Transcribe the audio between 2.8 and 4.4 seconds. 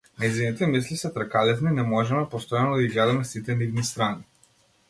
ги гледаме сите нивни страни.